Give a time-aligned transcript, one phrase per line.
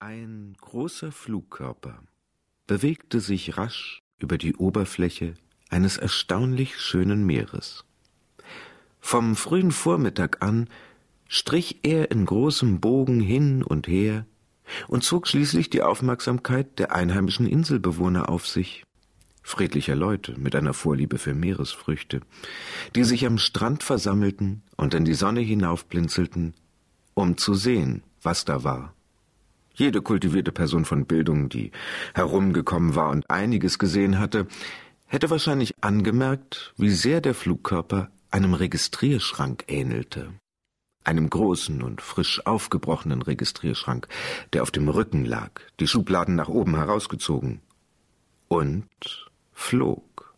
[0.00, 2.04] Ein großer Flugkörper
[2.68, 5.34] bewegte sich rasch über die Oberfläche
[5.70, 7.84] eines erstaunlich schönen Meeres.
[9.00, 10.68] Vom frühen Vormittag an
[11.26, 14.24] strich er in großem Bogen hin und her
[14.86, 18.84] und zog schließlich die Aufmerksamkeit der einheimischen Inselbewohner auf sich,
[19.42, 22.20] friedlicher Leute mit einer Vorliebe für Meeresfrüchte,
[22.94, 26.54] die sich am Strand versammelten und in die Sonne hinaufblinzelten,
[27.14, 28.94] um zu sehen, was da war.
[29.78, 31.70] Jede kultivierte Person von Bildung, die
[32.12, 34.48] herumgekommen war und einiges gesehen hatte,
[35.06, 40.32] hätte wahrscheinlich angemerkt, wie sehr der Flugkörper einem Registrierschrank ähnelte.
[41.04, 44.08] Einem großen und frisch aufgebrochenen Registrierschrank,
[44.52, 47.60] der auf dem Rücken lag, die Schubladen nach oben herausgezogen.
[48.48, 50.34] Und flog.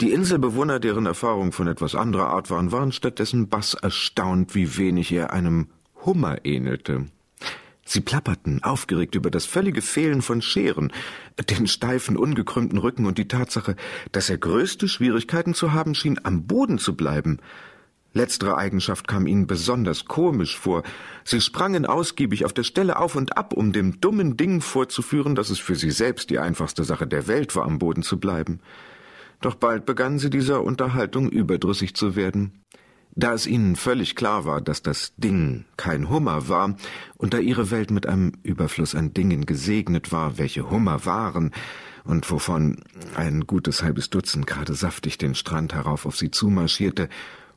[0.00, 5.12] Die Inselbewohner, deren Erfahrungen von etwas anderer Art waren, waren stattdessen bass erstaunt, wie wenig
[5.12, 5.68] er einem
[6.06, 7.08] Hummer ähnelte.
[7.84, 10.92] Sie plapperten, aufgeregt über das völlige Fehlen von Scheren,
[11.50, 13.76] den steifen, ungekrümmten Rücken und die Tatsache,
[14.12, 17.38] dass er größte Schwierigkeiten zu haben schien, am Boden zu bleiben.
[18.14, 20.82] Letztere Eigenschaft kam ihnen besonders komisch vor.
[21.24, 25.48] Sie sprangen ausgiebig auf der Stelle auf und ab, um dem dummen Ding vorzuführen, dass
[25.48, 28.60] es für sie selbst die einfachste Sache der Welt war, am Boden zu bleiben.
[29.40, 32.62] Doch bald begannen sie dieser Unterhaltung überdrüssig zu werden.
[33.14, 36.76] Da es ihnen völlig klar war, dass das Ding kein Hummer war,
[37.16, 41.50] und da ihre Welt mit einem Überfluss an Dingen gesegnet war, welche Hummer waren,
[42.04, 42.82] und wovon
[43.14, 47.08] ein gutes halbes Dutzend gerade saftig den Strand herauf auf sie zumarschierte,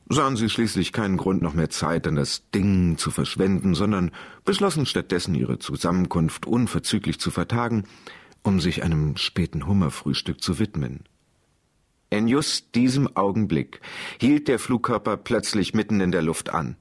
[0.08, 4.12] sahen sie schließlich keinen Grund noch mehr Zeit, an das Ding zu verschwenden, sondern
[4.44, 7.84] beschlossen stattdessen ihre Zusammenkunft unverzüglich zu vertagen,
[8.42, 11.00] um sich einem späten Hummerfrühstück zu widmen.
[12.16, 13.82] In just diesem Augenblick
[14.18, 16.76] hielt der Flugkörper plötzlich mitten in der Luft an,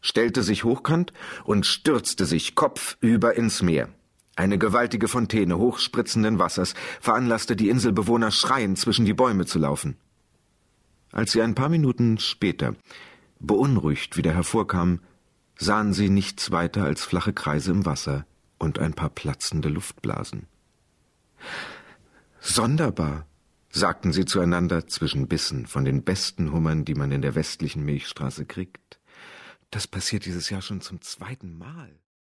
[0.00, 1.12] stellte sich hochkant
[1.44, 3.90] und stürzte sich kopfüber ins Meer.
[4.34, 6.72] Eine gewaltige Fontäne hochspritzenden Wassers
[7.02, 9.98] veranlasste die Inselbewohner schreiend zwischen die Bäume zu laufen.
[11.12, 12.74] Als sie ein paar Minuten später
[13.40, 15.02] beunruhigt wieder hervorkamen,
[15.58, 18.24] sahen sie nichts weiter als flache Kreise im Wasser
[18.58, 20.46] und ein paar platzende Luftblasen.
[22.40, 23.26] Sonderbar,
[23.70, 28.46] sagten sie zueinander zwischen Bissen von den besten Hummern, die man in der westlichen Milchstraße
[28.46, 29.00] kriegt.
[29.70, 31.98] Das passiert dieses Jahr schon zum zweiten Mal.